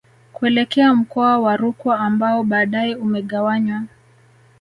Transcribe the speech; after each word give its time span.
Kuelekea 0.33 0.95
mkoa 0.95 1.37
wa 1.39 1.57
Rukwa 1.57 1.99
ambao 1.99 2.43
baadae 2.43 2.95
umegawanywa 2.95 3.81